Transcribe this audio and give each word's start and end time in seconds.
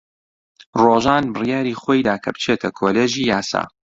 ڕۆژان 0.83 1.23
بڕیاری 1.35 1.73
خۆی 1.81 2.01
دا 2.07 2.15
کە 2.23 2.29
بچێتە 2.35 2.69
کۆلێژی 2.79 3.23
یاسا. 3.31 3.63